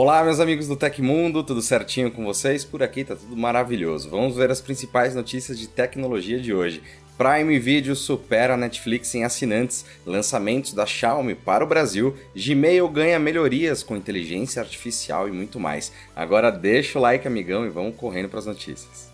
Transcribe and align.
Olá, 0.00 0.22
meus 0.22 0.38
amigos 0.38 0.68
do 0.68 0.76
Tecmundo, 0.76 1.42
tudo 1.42 1.60
certinho 1.60 2.08
com 2.08 2.24
vocês? 2.24 2.64
Por 2.64 2.84
aqui 2.84 3.02
tá 3.02 3.16
tudo 3.16 3.36
maravilhoso. 3.36 4.08
Vamos 4.08 4.36
ver 4.36 4.48
as 4.48 4.60
principais 4.60 5.12
notícias 5.12 5.58
de 5.58 5.66
tecnologia 5.66 6.38
de 6.38 6.54
hoje. 6.54 6.80
Prime 7.18 7.58
Video 7.58 7.96
supera 7.96 8.54
a 8.54 8.56
Netflix 8.56 9.12
em 9.16 9.24
assinantes, 9.24 9.84
lançamentos 10.06 10.72
da 10.72 10.86
Xiaomi 10.86 11.34
para 11.34 11.64
o 11.64 11.66
Brasil, 11.66 12.16
Gmail 12.32 12.88
ganha 12.88 13.18
melhorias 13.18 13.82
com 13.82 13.96
inteligência 13.96 14.62
artificial 14.62 15.28
e 15.28 15.32
muito 15.32 15.58
mais. 15.58 15.92
Agora 16.14 16.52
deixa 16.52 16.96
o 16.96 17.02
like, 17.02 17.26
amigão, 17.26 17.66
e 17.66 17.68
vamos 17.68 17.96
correndo 17.96 18.28
para 18.28 18.38
as 18.38 18.46
notícias. 18.46 19.10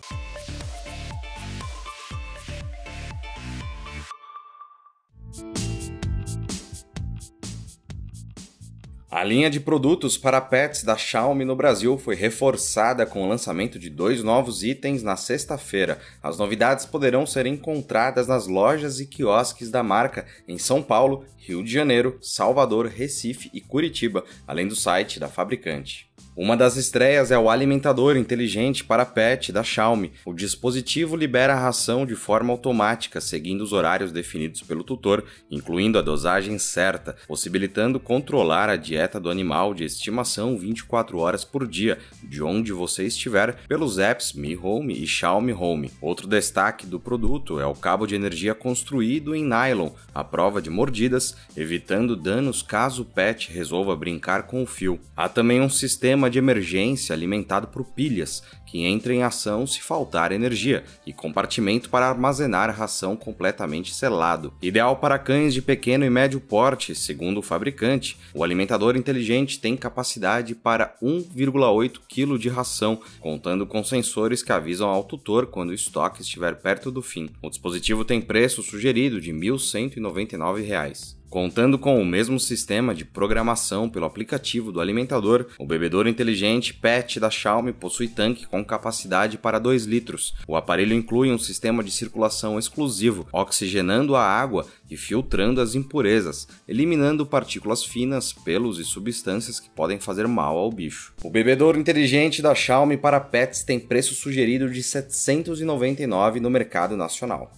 A 9.15 9.23
linha 9.23 9.49
de 9.49 9.61
produtos 9.61 10.19
para 10.19 10.41
pets 10.41 10.83
da 10.83 10.97
Xiaomi 10.97 11.45
no 11.45 11.55
Brasil 11.55 11.97
foi 11.97 12.17
reforçada 12.17 13.07
com 13.07 13.23
o 13.23 13.29
lançamento 13.29 13.79
de 13.79 13.89
dois 13.89 14.25
novos 14.25 14.65
itens 14.65 15.05
na 15.05 15.15
sexta-feira. 15.15 16.01
As 16.21 16.37
novidades 16.37 16.85
poderão 16.85 17.25
ser 17.25 17.47
encontradas 17.47 18.27
nas 18.27 18.49
lojas 18.49 18.99
e 18.99 19.07
quiosques 19.07 19.71
da 19.71 19.85
marca 19.85 20.27
em 20.49 20.59
São 20.59 20.83
Paulo, 20.83 21.25
Rio 21.39 21.63
de 21.63 21.71
Janeiro, 21.71 22.19
Salvador, 22.21 22.87
Recife 22.87 23.49
e 23.55 23.61
Curitiba, 23.61 24.25
além 24.49 24.67
do 24.67 24.75
site 24.75 25.21
da 25.21 25.29
fabricante. 25.29 26.11
Uma 26.37 26.57
das 26.57 26.77
estreias 26.77 27.31
é 27.31 27.39
o 27.39 27.49
alimentador 27.49 28.17
inteligente 28.17 28.83
para 28.83 29.07
pet 29.07 29.53
da 29.53 29.63
Xiaomi. 29.63 30.11
O 30.25 30.35
dispositivo 30.35 31.15
libera 31.15 31.55
a 31.55 31.61
ração 31.61 32.05
de 32.05 32.17
forma 32.17 32.53
automática, 32.53 33.21
seguindo 33.21 33.61
os 33.61 33.73
horários 33.73 34.11
definidos 34.11 34.61
pelo 34.61 34.83
tutor, 34.83 35.25
incluindo 35.49 35.97
a 35.97 36.03
dosagem 36.03 36.59
certa, 36.59 37.15
possibilitando 37.29 38.01
controlar 38.01 38.69
a 38.69 38.75
dieta 38.75 39.21
do 39.21 39.31
animal 39.31 39.73
de 39.73 39.85
estimação 39.85 40.59
24 40.59 41.19
horas 41.19 41.45
por 41.45 41.69
dia, 41.69 42.01
de 42.21 42.43
onde 42.43 42.73
você 42.73 43.05
estiver, 43.05 43.55
pelos 43.69 44.01
apps 44.01 44.33
Mi 44.33 44.57
Home 44.57 45.01
e 45.01 45.07
Xiaomi 45.07 45.53
Home. 45.53 45.93
Outro 46.01 46.27
destaque 46.27 46.85
do 46.85 46.99
produto 46.99 47.61
é 47.61 47.67
o 47.67 47.77
cabo 47.77 48.07
de 48.09 48.17
energia 48.17 48.57
construído 48.57 49.37
em 49.37 49.45
nylon, 49.45 49.91
à 50.13 50.25
prova 50.25 50.61
de 50.61 50.69
mordidas, 50.69 51.37
evitando 51.57 52.17
danos 52.17 52.61
caso 52.61 53.03
o 53.03 53.05
pet 53.05 53.53
resolva 53.53 53.95
brincar 53.95 54.49
com 54.49 54.65
o 54.65 54.67
fio. 54.67 54.99
Há 55.17 55.29
também 55.29 55.61
um 55.61 55.71
sistema 55.71 56.24
sistema 56.25 56.31
de 56.31 56.39
emergência 56.39 57.15
alimentado 57.15 57.69
por 57.69 57.85
pilhas, 57.85 58.43
que 58.75 58.85
entra 58.85 59.15
em 59.15 59.23
ação 59.23 59.69
se 59.69 59.81
faltar 59.81 60.33
energia, 60.33 60.83
e 61.07 61.13
compartimento 61.13 61.89
para 61.89 62.09
armazenar 62.09 62.77
ração 62.77 63.15
completamente 63.15 63.95
selado. 63.95 64.53
Ideal 64.61 64.97
para 64.97 65.17
cães 65.17 65.55
de 65.55 65.63
pequeno 65.63 66.05
e 66.05 66.11
médio 66.11 66.41
porte, 66.41 66.93
segundo 66.93 67.39
o 67.39 67.43
fabricante, 67.43 68.19
o 68.35 68.43
alimentador 68.43 68.97
inteligente 68.97 69.61
tem 69.61 69.77
capacidade 69.77 70.57
para 70.57 70.97
1,8 71.01 72.01
kg 72.09 72.37
de 72.37 72.49
ração, 72.49 73.01
contando 73.21 73.65
com 73.65 73.85
sensores 73.85 74.43
que 74.43 74.51
avisam 74.51 74.89
ao 74.89 75.05
tutor 75.05 75.47
quando 75.47 75.71
o 75.71 75.75
estoque 75.75 76.23
estiver 76.23 76.57
perto 76.57 76.91
do 76.91 77.01
fim. 77.01 77.31
O 77.41 77.51
dispositivo 77.51 78.05
tem 78.05 78.21
preço 78.21 78.61
sugerido 78.61 79.21
de 79.21 79.31
R$ 79.31 79.39
1.199. 79.39 81.15
Contando 81.35 81.77
com 81.81 82.01
o 82.01 82.07
mesmo 82.07 82.39
sistema 82.39 82.95
de 82.95 83.05
programação 83.05 83.91
pelo 83.91 84.07
aplicativo 84.07 84.71
do 84.71 84.81
alimentador, 84.81 85.47
o 85.59 85.67
bebedouro 85.67 86.09
inteligente 86.09 86.73
PET 86.73 87.19
da 87.19 87.29
Xiaomi 87.29 87.73
possui 87.73 88.07
tanque 88.07 88.47
com 88.47 88.64
capacidade 88.65 89.39
para 89.39 89.59
2 89.59 89.85
litros. 89.85 90.35
O 90.49 90.57
aparelho 90.57 90.95
inclui 90.95 91.31
um 91.31 91.39
sistema 91.39 91.83
de 91.85 91.91
circulação 91.91 92.59
exclusivo, 92.59 93.27
oxigenando 93.33 94.17
a 94.17 94.23
água 94.23 94.67
e 94.91 94.97
filtrando 94.97 95.61
as 95.61 95.75
impurezas, 95.75 96.49
eliminando 96.67 97.27
partículas 97.27 97.85
finas, 97.85 98.33
pelos 98.33 98.79
e 98.79 98.85
substâncias 98.85 99.61
que 99.61 99.69
podem 99.71 99.99
fazer 99.99 100.27
mal 100.27 100.57
ao 100.57 100.71
bicho. 100.71 101.13
O 101.23 101.31
bebedouro 101.31 101.79
inteligente 101.79 102.43
da 102.43 102.55
Xiaomi 102.55 102.97
para 102.97 103.21
pets 103.21 103.63
tem 103.63 103.79
preço 103.79 104.15
sugerido 104.15 104.69
de 104.69 104.77
R$ 104.77 104.83
799 104.83 106.41
no 106.41 106.51
mercado 106.51 106.97
nacional. 106.97 107.53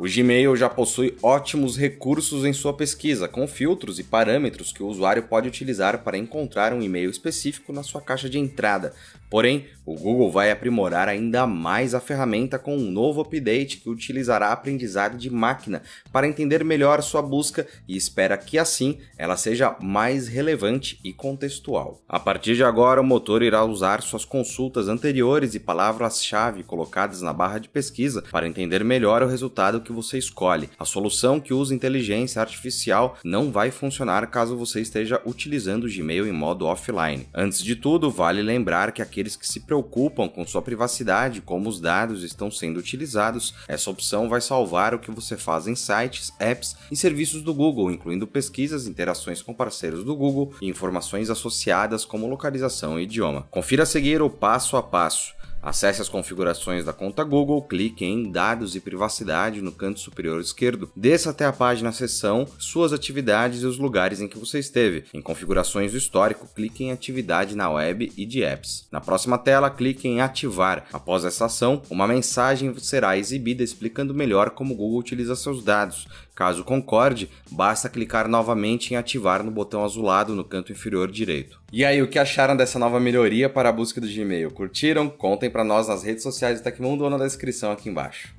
O 0.00 0.08
Gmail 0.08 0.56
já 0.56 0.66
possui 0.66 1.14
ótimos 1.22 1.76
recursos 1.76 2.46
em 2.46 2.54
sua 2.54 2.72
pesquisa, 2.72 3.28
com 3.28 3.46
filtros 3.46 3.98
e 3.98 4.02
parâmetros 4.02 4.72
que 4.72 4.82
o 4.82 4.86
usuário 4.86 5.24
pode 5.24 5.46
utilizar 5.46 6.02
para 6.02 6.16
encontrar 6.16 6.72
um 6.72 6.80
e-mail 6.80 7.10
específico 7.10 7.70
na 7.70 7.82
sua 7.82 8.00
caixa 8.00 8.26
de 8.26 8.38
entrada. 8.38 8.94
Porém, 9.28 9.66
o 9.86 9.94
Google 9.94 10.30
vai 10.30 10.50
aprimorar 10.50 11.08
ainda 11.08 11.46
mais 11.46 11.94
a 11.94 12.00
ferramenta 12.00 12.58
com 12.58 12.76
um 12.76 12.90
novo 12.90 13.20
update 13.20 13.76
que 13.76 13.88
utilizará 13.88 14.50
aprendizado 14.50 15.16
de 15.16 15.30
máquina 15.30 15.82
para 16.10 16.26
entender 16.26 16.64
melhor 16.64 17.02
sua 17.02 17.20
busca 17.20 17.66
e 17.86 17.96
espera 17.96 18.36
que 18.36 18.58
assim 18.58 18.98
ela 19.16 19.36
seja 19.36 19.76
mais 19.80 20.26
relevante 20.26 20.98
e 21.04 21.12
contextual. 21.12 22.02
A 22.08 22.18
partir 22.18 22.56
de 22.56 22.64
agora, 22.64 23.00
o 23.00 23.04
motor 23.04 23.42
irá 23.42 23.64
usar 23.64 24.02
suas 24.02 24.24
consultas 24.24 24.88
anteriores 24.88 25.54
e 25.54 25.60
palavras-chave 25.60 26.64
colocadas 26.64 27.20
na 27.20 27.32
barra 27.32 27.58
de 27.58 27.68
pesquisa 27.68 28.24
para 28.32 28.48
entender 28.48 28.82
melhor 28.82 29.22
o 29.22 29.28
resultado 29.28 29.80
que 29.80 29.89
que 29.90 29.96
você 29.96 30.16
escolhe. 30.16 30.70
A 30.78 30.84
solução 30.84 31.40
que 31.40 31.52
usa 31.52 31.74
inteligência 31.74 32.40
artificial 32.40 33.18
não 33.24 33.50
vai 33.50 33.70
funcionar 33.70 34.26
caso 34.28 34.56
você 34.56 34.80
esteja 34.80 35.20
utilizando 35.26 35.84
o 35.84 35.92
Gmail 35.92 36.26
em 36.26 36.32
modo 36.32 36.66
offline. 36.66 37.26
Antes 37.34 37.62
de 37.62 37.74
tudo, 37.74 38.10
vale 38.10 38.40
lembrar 38.40 38.92
que 38.92 39.02
aqueles 39.02 39.36
que 39.36 39.46
se 39.46 39.60
preocupam 39.60 40.28
com 40.28 40.46
sua 40.46 40.62
privacidade, 40.62 41.40
como 41.40 41.68
os 41.68 41.80
dados 41.80 42.22
estão 42.22 42.50
sendo 42.50 42.78
utilizados, 42.78 43.54
essa 43.66 43.90
opção 43.90 44.28
vai 44.28 44.40
salvar 44.40 44.94
o 44.94 44.98
que 44.98 45.10
você 45.10 45.36
faz 45.36 45.66
em 45.66 45.74
sites, 45.74 46.32
apps 46.38 46.76
e 46.90 46.96
serviços 46.96 47.42
do 47.42 47.52
Google, 47.52 47.90
incluindo 47.90 48.26
pesquisas, 48.26 48.86
interações 48.86 49.42
com 49.42 49.52
parceiros 49.52 50.04
do 50.04 50.14
Google 50.14 50.54
e 50.62 50.68
informações 50.68 51.30
associadas 51.30 52.04
como 52.04 52.28
localização 52.28 52.98
e 52.98 53.02
idioma. 53.02 53.46
Confira 53.50 53.82
a 53.82 53.86
seguir 53.86 54.22
o 54.22 54.30
passo 54.30 54.76
a 54.76 54.82
passo. 54.82 55.39
Acesse 55.62 56.00
as 56.00 56.08
configurações 56.08 56.86
da 56.86 56.92
conta 56.92 57.22
Google, 57.22 57.60
clique 57.62 58.04
em 58.04 58.30
Dados 58.30 58.74
e 58.74 58.80
Privacidade 58.80 59.60
no 59.60 59.70
canto 59.70 60.00
superior 60.00 60.40
esquerdo, 60.40 60.90
desça 60.96 61.30
até 61.30 61.44
a 61.44 61.52
página 61.52 61.92
seção 61.92 62.46
Suas 62.58 62.94
atividades 62.94 63.62
e 63.62 63.66
os 63.66 63.78
lugares 63.78 64.20
em 64.20 64.28
que 64.28 64.38
você 64.38 64.58
esteve. 64.58 65.04
Em 65.12 65.20
Configurações 65.20 65.92
do 65.92 65.98
histórico, 65.98 66.48
clique 66.54 66.84
em 66.84 66.92
Atividade 66.92 67.54
na 67.54 67.70
web 67.70 68.10
e 68.16 68.24
de 68.24 68.42
apps. 68.42 68.88
Na 68.90 69.02
próxima 69.02 69.36
tela, 69.36 69.68
clique 69.68 70.08
em 70.08 70.22
Ativar. 70.22 70.86
Após 70.92 71.24
essa 71.26 71.44
ação, 71.44 71.82
uma 71.90 72.08
mensagem 72.08 72.74
será 72.78 73.18
exibida 73.18 73.62
explicando 73.62 74.14
melhor 74.14 74.50
como 74.50 74.72
o 74.72 74.76
Google 74.76 74.98
utiliza 74.98 75.36
seus 75.36 75.62
dados. 75.62 76.08
Caso 76.40 76.64
concorde, 76.64 77.28
basta 77.50 77.86
clicar 77.86 78.26
novamente 78.26 78.94
em 78.94 78.96
Ativar 78.96 79.44
no 79.44 79.50
botão 79.50 79.84
azulado 79.84 80.34
no 80.34 80.42
canto 80.42 80.72
inferior 80.72 81.12
direito. 81.12 81.60
E 81.70 81.84
aí, 81.84 82.00
o 82.00 82.08
que 82.08 82.18
acharam 82.18 82.56
dessa 82.56 82.78
nova 82.78 82.98
melhoria 82.98 83.46
para 83.50 83.68
a 83.68 83.72
busca 83.72 84.00
do 84.00 84.08
Gmail? 84.08 84.50
Curtiram? 84.50 85.10
Contem 85.10 85.50
para 85.50 85.62
nós 85.62 85.88
nas 85.88 86.02
redes 86.02 86.22
sociais 86.22 86.58
do 86.58 86.64
Tecmundo 86.64 87.04
ou 87.04 87.10
na 87.10 87.18
descrição 87.18 87.70
aqui 87.70 87.90
embaixo. 87.90 88.34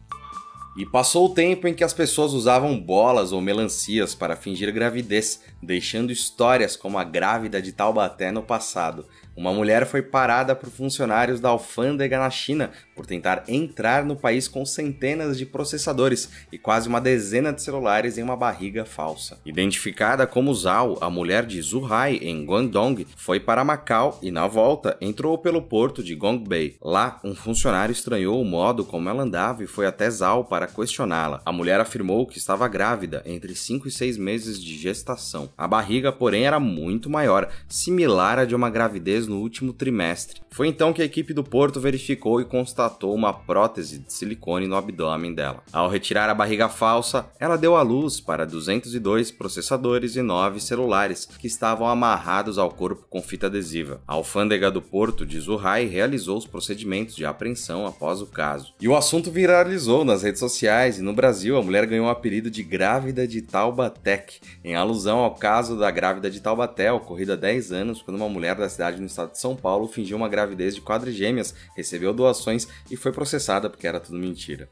E 0.75 0.83
passou 0.83 1.27
o 1.27 1.33
tempo 1.35 1.67
em 1.67 1.75
que 1.75 1.83
as 1.83 1.93
pessoas 1.93 2.33
usavam 2.33 2.79
bolas 2.79 3.31
ou 3.31 3.39
melancias 3.39 4.15
para 4.15 4.35
fingir 4.35 4.73
gravidez, 4.73 5.41
deixando 5.61 6.11
histórias 6.11 6.75
como 6.75 6.97
a 6.97 7.03
grávida 7.03 7.61
de 7.61 7.71
Taubaté 7.71 8.31
no 8.31 8.41
passado. 8.41 9.05
Uma 9.35 9.53
mulher 9.53 9.85
foi 9.85 10.01
parada 10.01 10.53
por 10.55 10.69
funcionários 10.69 11.39
da 11.39 11.49
alfândega 11.49 12.19
na 12.19 12.29
China 12.29 12.71
por 12.93 13.05
tentar 13.05 13.43
entrar 13.47 14.05
no 14.05 14.15
país 14.15 14.47
com 14.47 14.65
centenas 14.65 15.37
de 15.37 15.45
processadores 15.45 16.29
e 16.51 16.57
quase 16.57 16.87
uma 16.87 16.99
dezena 16.99 17.53
de 17.53 17.61
celulares 17.61 18.17
em 18.17 18.23
uma 18.23 18.35
barriga 18.35 18.85
falsa. 18.85 19.39
Identificada 19.45 20.27
como 20.27 20.53
Zhao, 20.53 20.97
a 21.01 21.09
mulher 21.09 21.45
de 21.45 21.61
Zhuhai 21.61 22.17
em 22.17 22.45
Guangdong 22.45 23.07
foi 23.15 23.39
para 23.39 23.63
Macau 23.63 24.19
e 24.21 24.31
na 24.31 24.47
volta 24.47 24.97
entrou 24.99 25.37
pelo 25.37 25.61
porto 25.61 26.03
de 26.03 26.13
Gongbei. 26.13 26.75
Lá, 26.81 27.19
um 27.23 27.33
funcionário 27.33 27.93
estranhou 27.93 28.39
o 28.41 28.45
modo 28.45 28.83
como 28.83 29.09
ela 29.09 29.23
andava 29.23 29.63
e 29.63 29.67
foi 29.67 29.85
até 29.85 30.09
Zhao 30.09 30.43
para 30.43 30.67
questioná-la. 30.67 31.41
A 31.45 31.51
mulher 31.51 31.79
afirmou 31.79 32.27
que 32.27 32.37
estava 32.37 32.67
grávida 32.67 33.23
entre 33.25 33.55
5 33.55 33.87
e 33.87 33.91
6 33.91 34.17
meses 34.17 34.61
de 34.61 34.77
gestação. 34.77 35.49
A 35.57 35.67
barriga, 35.67 36.11
porém, 36.11 36.45
era 36.45 36.59
muito 36.59 37.09
maior, 37.09 37.49
similar 37.67 38.37
à 38.37 38.45
de 38.45 38.53
uma 38.53 38.69
gravidez 38.69 39.20
no 39.27 39.39
último 39.39 39.73
trimestre. 39.73 40.41
Foi 40.49 40.67
então 40.67 40.93
que 40.93 41.01
a 41.01 41.05
equipe 41.05 41.33
do 41.33 41.43
Porto 41.43 41.79
verificou 41.79 42.41
e 42.41 42.45
constatou 42.45 43.13
uma 43.13 43.33
prótese 43.33 43.99
de 43.99 44.11
silicone 44.11 44.67
no 44.67 44.75
abdômen 44.75 45.33
dela. 45.33 45.63
Ao 45.71 45.89
retirar 45.89 46.29
a 46.29 46.33
barriga 46.33 46.67
falsa, 46.67 47.27
ela 47.39 47.57
deu 47.57 47.75
à 47.75 47.81
luz 47.81 48.19
para 48.19 48.45
202 48.45 49.31
processadores 49.31 50.15
e 50.15 50.21
9 50.21 50.59
celulares 50.59 51.25
que 51.25 51.47
estavam 51.47 51.87
amarrados 51.87 52.57
ao 52.57 52.69
corpo 52.69 53.05
com 53.09 53.21
fita 53.21 53.47
adesiva. 53.47 54.01
A 54.07 54.13
alfândega 54.13 54.69
do 54.69 54.81
Porto 54.81 55.25
de 55.25 55.39
Zurrai 55.39 55.85
realizou 55.85 56.37
os 56.37 56.45
procedimentos 56.45 57.15
de 57.15 57.25
apreensão 57.25 57.85
após 57.85 58.21
o 58.21 58.27
caso. 58.27 58.73
E 58.79 58.87
o 58.87 58.95
assunto 58.95 59.31
viralizou 59.31 60.03
nas 60.03 60.23
redes 60.23 60.39
sociais 60.39 60.99
e 60.99 61.01
no 61.01 61.13
Brasil 61.13 61.57
a 61.57 61.63
mulher 61.63 61.85
ganhou 61.85 62.07
o 62.07 62.09
apelido 62.09 62.49
de 62.49 62.63
grávida 62.63 63.27
de 63.27 63.41
Taubaté, 63.41 64.25
em 64.63 64.75
alusão 64.75 65.19
ao 65.19 65.35
caso 65.35 65.77
da 65.77 65.89
grávida 65.89 66.29
de 66.29 66.39
Taubaté 66.39 66.91
ocorrido 66.91 67.33
há 67.33 67.35
10 67.35 67.71
anos 67.71 68.01
quando 68.01 68.17
uma 68.17 68.29
mulher 68.29 68.55
da 68.55 68.69
cidade 68.69 68.99
no 68.99 69.07
estado 69.11 69.31
de 69.31 69.39
São 69.39 69.55
Paulo 69.55 69.87
fingiu 69.87 70.17
uma 70.17 70.29
gravidez 70.29 70.73
de 70.73 70.81
quadrigêmeas, 70.81 71.53
recebeu 71.75 72.13
doações 72.13 72.67
e 72.89 72.95
foi 72.95 73.11
processada 73.11 73.69
porque 73.69 73.87
era 73.87 73.99
tudo 73.99 74.17
mentira. 74.17 74.69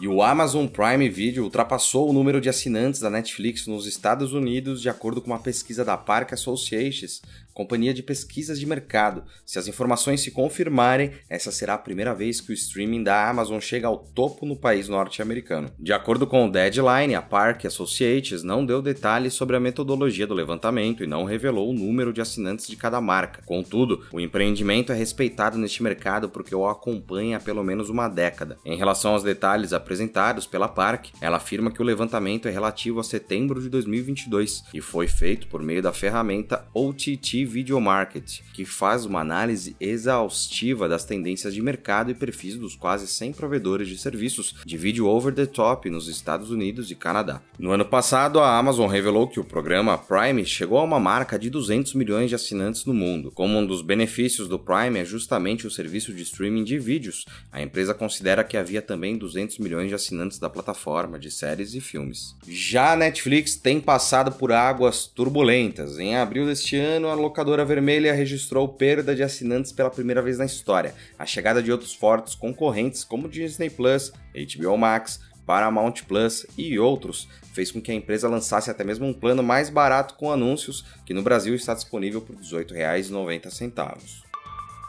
E 0.00 0.08
o 0.08 0.22
Amazon 0.22 0.66
Prime 0.66 1.08
Video 1.08 1.44
ultrapassou 1.44 2.10
o 2.10 2.12
número 2.12 2.40
de 2.40 2.48
assinantes 2.48 3.00
da 3.00 3.08
Netflix 3.08 3.66
nos 3.66 3.86
Estados 3.86 4.32
Unidos, 4.32 4.82
de 4.82 4.88
acordo 4.88 5.22
com 5.22 5.28
uma 5.28 5.38
pesquisa 5.38 5.84
da 5.84 5.96
Park 5.96 6.32
Associates, 6.32 7.22
companhia 7.54 7.94
de 7.94 8.02
pesquisas 8.02 8.58
de 8.58 8.66
mercado. 8.66 9.24
Se 9.46 9.58
as 9.58 9.68
informações 9.68 10.20
se 10.20 10.32
confirmarem, 10.32 11.12
essa 11.30 11.52
será 11.52 11.74
a 11.74 11.78
primeira 11.78 12.12
vez 12.12 12.40
que 12.40 12.50
o 12.50 12.54
streaming 12.54 13.04
da 13.04 13.30
Amazon 13.30 13.60
chega 13.60 13.86
ao 13.86 13.96
topo 13.96 14.44
no 14.44 14.56
país 14.56 14.88
norte-americano. 14.88 15.70
De 15.78 15.92
acordo 15.92 16.26
com 16.26 16.46
o 16.46 16.50
Deadline, 16.50 17.14
a 17.14 17.22
Park 17.22 17.64
Associates 17.64 18.42
não 18.42 18.66
deu 18.66 18.82
detalhes 18.82 19.34
sobre 19.34 19.56
a 19.56 19.60
metodologia 19.60 20.26
do 20.26 20.34
levantamento 20.34 21.04
e 21.04 21.06
não 21.06 21.24
revelou 21.24 21.70
o 21.70 21.74
número 21.74 22.12
de 22.12 22.20
assinantes 22.20 22.66
de 22.66 22.76
cada 22.76 23.00
marca. 23.00 23.42
Contudo, 23.46 24.04
o 24.12 24.20
empreendimento 24.20 24.92
é 24.92 24.96
respeitado 24.96 25.56
neste 25.56 25.82
mercado 25.82 26.28
porque 26.28 26.54
o 26.54 26.66
acompanha 26.66 27.36
há 27.36 27.40
pelo 27.40 27.62
menos 27.62 27.88
uma 27.88 28.08
década. 28.08 28.58
Em 28.64 28.76
relação 28.76 29.12
aos 29.12 29.22
detalhes 29.22 29.72
apresentados 29.72 30.46
pela 30.46 30.66
Park, 30.66 31.10
ela 31.20 31.36
afirma 31.36 31.70
que 31.70 31.80
o 31.80 31.84
levantamento 31.84 32.48
é 32.48 32.50
relativo 32.50 32.98
a 32.98 33.04
setembro 33.04 33.62
de 33.62 33.68
2022 33.68 34.64
e 34.74 34.80
foi 34.80 35.06
feito 35.06 35.46
por 35.46 35.62
meio 35.62 35.82
da 35.82 35.92
ferramenta 35.92 36.66
OTT 36.74 37.43
Video 37.46 37.80
Market, 37.80 38.40
que 38.52 38.64
faz 38.64 39.04
uma 39.04 39.20
análise 39.20 39.76
exaustiva 39.80 40.88
das 40.88 41.04
tendências 41.04 41.54
de 41.54 41.62
mercado 41.62 42.10
e 42.10 42.14
perfis 42.14 42.56
dos 42.56 42.74
quase 42.74 43.06
100 43.06 43.32
provedores 43.32 43.88
de 43.88 43.98
serviços 43.98 44.54
de 44.64 44.76
vídeo 44.76 45.06
over 45.06 45.34
the 45.34 45.46
top 45.46 45.88
nos 45.90 46.08
Estados 46.08 46.50
Unidos 46.50 46.90
e 46.90 46.94
Canadá. 46.94 47.40
No 47.58 47.70
ano 47.70 47.84
passado, 47.84 48.40
a 48.40 48.58
Amazon 48.58 48.88
revelou 48.88 49.28
que 49.28 49.40
o 49.40 49.44
programa 49.44 49.98
Prime 49.98 50.44
chegou 50.44 50.78
a 50.78 50.82
uma 50.82 51.00
marca 51.00 51.38
de 51.38 51.50
200 51.50 51.94
milhões 51.94 52.28
de 52.28 52.34
assinantes 52.34 52.84
no 52.84 52.94
mundo. 52.94 53.30
Como 53.30 53.58
um 53.58 53.66
dos 53.66 53.82
benefícios 53.82 54.48
do 54.48 54.58
Prime 54.58 54.98
é 54.98 55.04
justamente 55.04 55.66
o 55.66 55.70
serviço 55.70 56.12
de 56.12 56.22
streaming 56.22 56.64
de 56.64 56.78
vídeos, 56.78 57.24
a 57.50 57.62
empresa 57.62 57.94
considera 57.94 58.44
que 58.44 58.56
havia 58.56 58.82
também 58.82 59.16
200 59.16 59.58
milhões 59.58 59.88
de 59.88 59.94
assinantes 59.94 60.38
da 60.38 60.50
plataforma 60.50 61.18
de 61.18 61.30
séries 61.30 61.74
e 61.74 61.80
filmes. 61.80 62.34
Já 62.46 62.92
a 62.92 62.96
Netflix 62.96 63.56
tem 63.56 63.80
passado 63.80 64.32
por 64.32 64.52
águas 64.52 65.06
turbulentas. 65.06 65.98
Em 65.98 66.16
abril 66.16 66.46
deste 66.46 66.76
ano, 66.76 67.08
a 67.08 67.14
locadora 67.34 67.64
vermelha 67.64 68.14
registrou 68.14 68.68
perda 68.68 69.12
de 69.12 69.20
assinantes 69.20 69.72
pela 69.72 69.90
primeira 69.90 70.22
vez 70.22 70.38
na 70.38 70.44
história. 70.44 70.94
A 71.18 71.26
chegada 71.26 71.60
de 71.60 71.72
outros 71.72 71.92
fortes 71.92 72.32
concorrentes 72.36 73.02
como 73.02 73.28
Disney 73.28 73.68
Plus, 73.68 74.12
HBO 74.32 74.78
Max, 74.78 75.18
Paramount 75.44 76.04
Plus 76.06 76.46
e 76.56 76.78
outros 76.78 77.28
fez 77.52 77.72
com 77.72 77.82
que 77.82 77.90
a 77.90 77.94
empresa 77.94 78.28
lançasse 78.28 78.70
até 78.70 78.84
mesmo 78.84 79.04
um 79.04 79.12
plano 79.12 79.42
mais 79.42 79.68
barato 79.68 80.14
com 80.14 80.30
anúncios, 80.30 80.84
que 81.04 81.12
no 81.12 81.22
Brasil 81.22 81.56
está 81.56 81.74
disponível 81.74 82.20
por 82.20 82.36
R$ 82.36 82.40
18,90. 82.40 84.23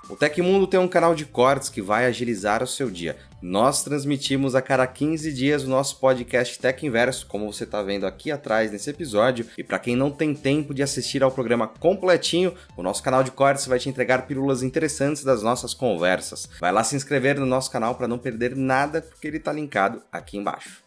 O 0.07 0.15
Tecmundo 0.15 0.67
tem 0.67 0.79
um 0.79 0.87
canal 0.87 1.15
de 1.15 1.25
cortes 1.25 1.67
que 1.67 1.81
vai 1.81 2.05
agilizar 2.05 2.61
o 2.61 2.67
seu 2.67 2.91
dia. 2.91 3.17
Nós 3.41 3.83
transmitimos 3.83 4.53
a 4.53 4.61
cada 4.61 4.85
15 4.85 5.33
dias 5.33 5.63
o 5.63 5.69
nosso 5.69 5.99
podcast 5.99 6.59
Tech 6.59 6.85
Inverso, 6.85 7.25
como 7.25 7.51
você 7.51 7.63
está 7.63 7.81
vendo 7.81 8.05
aqui 8.05 8.31
atrás 8.31 8.71
nesse 8.71 8.87
episódio. 8.87 9.47
E 9.57 9.63
para 9.63 9.79
quem 9.79 9.95
não 9.95 10.11
tem 10.11 10.35
tempo 10.35 10.75
de 10.75 10.83
assistir 10.83 11.23
ao 11.23 11.31
programa 11.31 11.67
completinho, 11.67 12.53
o 12.77 12.83
nosso 12.83 13.01
canal 13.01 13.23
de 13.23 13.31
cortes 13.31 13.65
vai 13.65 13.79
te 13.79 13.89
entregar 13.89 14.27
pílulas 14.27 14.61
interessantes 14.61 15.23
das 15.23 15.41
nossas 15.41 15.73
conversas. 15.73 16.47
Vai 16.59 16.71
lá 16.71 16.83
se 16.83 16.95
inscrever 16.95 17.39
no 17.39 17.45
nosso 17.45 17.71
canal 17.71 17.95
para 17.95 18.07
não 18.07 18.19
perder 18.19 18.55
nada, 18.55 19.01
porque 19.01 19.27
ele 19.27 19.37
está 19.37 19.51
linkado 19.51 20.03
aqui 20.11 20.37
embaixo. 20.37 20.84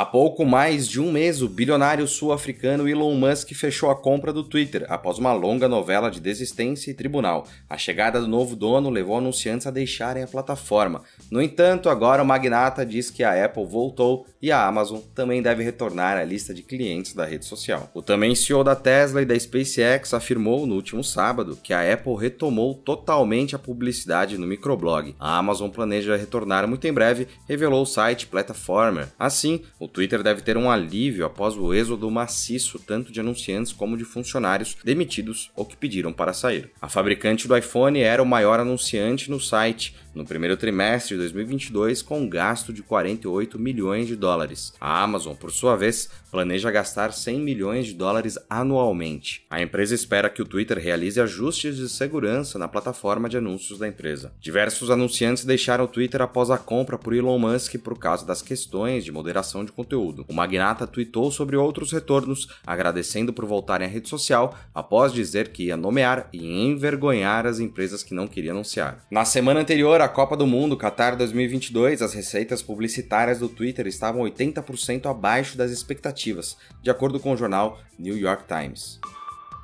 Há 0.00 0.06
pouco 0.06 0.46
mais 0.46 0.88
de 0.88 0.98
um 0.98 1.12
mês, 1.12 1.42
o 1.42 1.48
bilionário 1.48 2.08
sul-africano 2.08 2.88
Elon 2.88 3.14
Musk 3.16 3.52
fechou 3.52 3.90
a 3.90 3.94
compra 3.94 4.32
do 4.32 4.42
Twitter 4.42 4.86
após 4.88 5.18
uma 5.18 5.34
longa 5.34 5.68
novela 5.68 6.10
de 6.10 6.18
desistência 6.18 6.90
e 6.90 6.94
tribunal. 6.94 7.46
A 7.68 7.76
chegada 7.76 8.18
do 8.18 8.26
novo 8.26 8.56
dono 8.56 8.88
levou 8.88 9.18
anunciantes 9.18 9.66
a 9.66 9.70
deixarem 9.70 10.22
a 10.22 10.26
plataforma. 10.26 11.02
No 11.30 11.42
entanto, 11.42 11.90
agora 11.90 12.22
o 12.22 12.24
magnata 12.24 12.86
diz 12.86 13.10
que 13.10 13.22
a 13.22 13.44
Apple 13.44 13.66
voltou 13.66 14.26
e 14.40 14.50
a 14.50 14.66
Amazon 14.66 15.00
também 15.14 15.42
deve 15.42 15.62
retornar 15.62 16.16
à 16.16 16.24
lista 16.24 16.54
de 16.54 16.62
clientes 16.62 17.12
da 17.12 17.26
rede 17.26 17.44
social. 17.44 17.90
O 17.92 18.00
também 18.00 18.34
CEO 18.34 18.64
da 18.64 18.74
Tesla 18.74 19.20
e 19.20 19.26
da 19.26 19.38
SpaceX 19.38 20.14
afirmou 20.14 20.66
no 20.66 20.76
último 20.76 21.04
sábado 21.04 21.58
que 21.62 21.74
a 21.74 21.92
Apple 21.92 22.16
retomou 22.16 22.72
totalmente 22.72 23.54
a 23.54 23.58
publicidade 23.58 24.38
no 24.38 24.46
microblog. 24.46 25.14
A 25.20 25.36
Amazon 25.36 25.68
planeja 25.68 26.16
retornar 26.16 26.66
muito 26.66 26.86
em 26.86 26.92
breve, 26.92 27.28
revelou 27.46 27.82
o 27.82 27.86
site 27.86 28.26
Plataformer. 28.26 29.06
Assim, 29.18 29.60
o 29.78 29.89
Twitter 29.92 30.22
deve 30.22 30.42
ter 30.42 30.56
um 30.56 30.70
alívio 30.70 31.24
após 31.24 31.56
o 31.56 31.74
êxodo 31.74 32.10
maciço 32.10 32.78
tanto 32.78 33.12
de 33.12 33.20
anunciantes 33.20 33.72
como 33.72 33.96
de 33.96 34.04
funcionários 34.04 34.76
demitidos 34.84 35.50
ou 35.54 35.64
que 35.64 35.76
pediram 35.76 36.12
para 36.12 36.32
sair. 36.32 36.70
A 36.80 36.88
fabricante 36.88 37.46
do 37.46 37.56
iPhone 37.56 38.00
era 38.00 38.22
o 38.22 38.26
maior 38.26 38.60
anunciante 38.60 39.30
no 39.30 39.40
site 39.40 39.94
no 40.14 40.24
primeiro 40.24 40.56
trimestre 40.56 41.14
de 41.14 41.20
2022 41.20 42.02
com 42.02 42.20
um 42.20 42.28
gasto 42.28 42.72
de 42.72 42.82
48 42.82 43.58
milhões 43.58 44.06
de 44.06 44.16
dólares. 44.16 44.72
A 44.80 45.02
Amazon, 45.02 45.34
por 45.34 45.50
sua 45.50 45.76
vez, 45.76 46.10
planeja 46.30 46.70
gastar 46.70 47.12
100 47.12 47.40
milhões 47.40 47.86
de 47.86 47.94
dólares 47.94 48.38
anualmente. 48.48 49.44
A 49.50 49.60
empresa 49.60 49.94
espera 49.94 50.30
que 50.30 50.42
o 50.42 50.44
Twitter 50.44 50.78
realize 50.78 51.20
ajustes 51.20 51.76
de 51.76 51.88
segurança 51.88 52.58
na 52.58 52.68
plataforma 52.68 53.28
de 53.28 53.36
anúncios 53.36 53.78
da 53.78 53.88
empresa. 53.88 54.32
Diversos 54.40 54.90
anunciantes 54.90 55.44
deixaram 55.44 55.84
o 55.84 55.88
Twitter 55.88 56.22
após 56.22 56.50
a 56.50 56.58
compra 56.58 56.98
por 56.98 57.14
Elon 57.14 57.38
Musk 57.38 57.76
por 57.78 57.98
causa 57.98 58.24
das 58.24 58.42
questões 58.42 59.04
de 59.04 59.12
moderação 59.12 59.64
de 59.64 59.72
conteúdo. 59.72 60.24
O 60.28 60.34
magnata 60.34 60.86
tweetou 60.86 61.30
sobre 61.30 61.56
outros 61.56 61.92
retornos, 61.92 62.48
agradecendo 62.66 63.32
por 63.32 63.44
voltarem 63.44 63.86
à 63.86 63.90
rede 63.90 64.08
social 64.08 64.56
após 64.74 65.12
dizer 65.12 65.48
que 65.48 65.64
ia 65.64 65.76
nomear 65.76 66.28
e 66.32 66.64
envergonhar 66.64 67.46
as 67.46 67.58
empresas 67.58 68.02
que 68.02 68.14
não 68.14 68.26
queriam 68.26 68.54
anunciar. 68.54 69.04
Na 69.10 69.24
semana 69.24 69.60
anterior 70.00 70.02
à 70.02 70.08
Copa 70.08 70.36
do 70.36 70.46
Mundo 70.46 70.76
Qatar 70.76 71.16
2022, 71.16 72.00
as 72.00 72.14
receitas 72.14 72.62
publicitárias 72.62 73.38
do 73.38 73.48
Twitter 73.48 73.86
estavam 73.86 74.22
80% 74.22 75.06
abaixo 75.06 75.58
das 75.58 75.70
expectativas, 75.70 76.56
de 76.82 76.90
acordo 76.90 77.20
com 77.20 77.32
o 77.32 77.36
jornal 77.36 77.78
New 77.98 78.16
York 78.16 78.44
Times. 78.48 78.98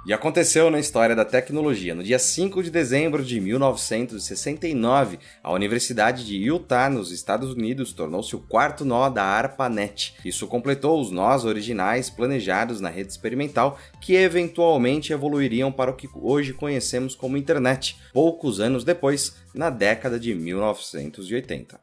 E 0.06 0.12
aconteceu 0.12 0.70
na 0.70 0.79
história 0.79 1.17
da 1.17 1.25
tecnologia. 1.25 1.93
No 1.93 2.05
dia 2.05 2.20
5 2.20 2.62
de 2.62 2.70
dezembro 2.70 3.25
de 3.25 3.41
1969, 3.41 5.19
a 5.43 5.53
Universidade 5.53 6.25
de 6.25 6.37
Utah, 6.37 6.88
nos 6.88 7.11
Estados 7.11 7.50
Unidos, 7.50 7.93
tornou-se 7.93 8.37
o 8.37 8.38
quarto 8.38 8.85
nó 8.85 9.08
da 9.08 9.25
ARPANET. 9.25 10.14
Isso 10.25 10.47
completou 10.47 11.00
os 11.00 11.11
nós 11.11 11.44
originais 11.44 12.08
planejados 12.08 12.81
na 12.81 12.88
rede 12.88 13.11
experimental, 13.11 13.81
que 14.00 14.14
eventualmente 14.14 15.12
evoluiriam 15.12 15.73
para 15.73 15.91
o 15.91 15.97
que 15.97 16.09
hoje 16.14 16.52
conhecemos 16.52 17.17
como 17.17 17.37
internet, 17.37 17.99
poucos 18.12 18.61
anos 18.61 18.85
depois, 18.85 19.35
na 19.52 19.70
década 19.70 20.20
de 20.20 20.32
1980. 20.37 21.81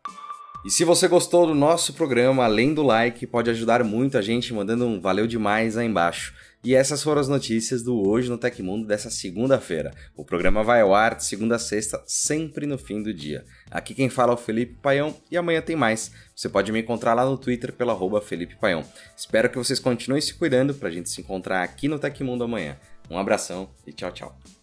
E 0.66 0.72
se 0.72 0.86
você 0.86 1.10
gostou 1.10 1.46
do 1.46 1.54
nosso 1.54 1.92
programa, 1.92 2.46
além 2.46 2.74
do 2.74 2.84
like, 2.84 3.28
pode 3.28 3.50
ajudar 3.50 3.84
muito 3.84 4.18
a 4.18 4.22
gente 4.22 4.54
mandando 4.54 4.86
um 4.86 5.02
valeu 5.02 5.28
demais 5.28 5.76
aí 5.76 5.86
embaixo. 5.86 6.34
E 6.63 6.74
essas 6.74 7.04
foram 7.04 7.19
as 7.19 7.27
notícias 7.27 7.83
do 7.83 8.07
Hoje 8.07 8.30
no 8.30 8.38
Tecmundo 8.38 8.88
dessa 8.88 9.10
segunda-feira. 9.10 9.92
O 10.15 10.24
programa 10.24 10.63
vai 10.63 10.80
ao 10.80 10.95
ar 10.95 11.15
de 11.15 11.25
segunda 11.25 11.57
a 11.57 11.60
sexta, 11.60 12.01
sempre 12.07 12.66
no 12.66 12.78
fim 12.78 13.04
do 13.04 13.14
dia. 13.14 13.44
Aqui 13.69 13.94
quem 13.94 14.09
fala 14.09 14.31
é 14.31 14.35
o 14.35 14.38
Felipe 14.38 14.78
Paião 14.81 15.14
e 15.30 15.35
amanhã 15.35 15.61
tem 15.61 15.76
mais. 15.76 16.11
Você 16.33 16.47
pode 16.47 16.71
me 16.71 16.80
encontrar 16.80 17.14
lá 17.16 17.26
no 17.26 17.38
Twitter 17.38 17.73
pelo 17.73 17.92
Felipe 18.21 18.56
Paião. 18.56 18.81
Espero 19.16 19.49
que 19.49 19.57
vocês 19.57 19.78
continuem 19.78 20.21
se 20.21 20.33
cuidando 20.35 20.73
para 20.73 20.88
a 20.88 20.92
gente 20.92 21.09
se 21.09 21.19
encontrar 21.19 21.64
aqui 21.64 21.90
no 21.90 21.99
Tecmundo 21.99 22.45
amanhã. 22.45 22.78
Um 23.09 23.18
abração 23.18 23.69
e 23.85 23.92
tchau, 23.92 24.11
tchau. 24.14 24.54